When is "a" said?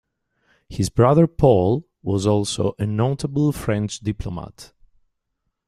2.79-2.87